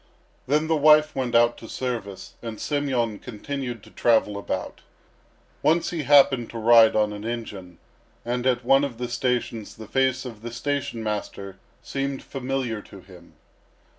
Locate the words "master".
11.03-11.59